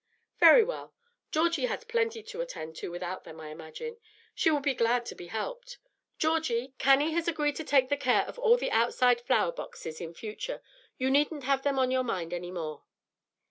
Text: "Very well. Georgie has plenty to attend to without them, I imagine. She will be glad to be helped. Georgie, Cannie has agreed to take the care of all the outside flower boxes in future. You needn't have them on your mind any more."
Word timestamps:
"Very 0.39 0.63
well. 0.63 0.95
Georgie 1.29 1.67
has 1.67 1.83
plenty 1.83 2.23
to 2.23 2.41
attend 2.41 2.75
to 2.77 2.89
without 2.89 3.23
them, 3.23 3.39
I 3.39 3.49
imagine. 3.49 3.97
She 4.33 4.49
will 4.49 4.59
be 4.59 4.73
glad 4.73 5.05
to 5.05 5.13
be 5.13 5.27
helped. 5.27 5.77
Georgie, 6.17 6.73
Cannie 6.79 7.11
has 7.13 7.27
agreed 7.27 7.55
to 7.57 7.63
take 7.63 7.89
the 7.89 7.97
care 7.97 8.25
of 8.25 8.39
all 8.39 8.57
the 8.57 8.71
outside 8.71 9.21
flower 9.21 9.51
boxes 9.51 10.01
in 10.01 10.15
future. 10.15 10.63
You 10.97 11.11
needn't 11.11 11.43
have 11.43 11.61
them 11.61 11.77
on 11.77 11.91
your 11.91 12.03
mind 12.03 12.33
any 12.33 12.49
more." 12.49 12.83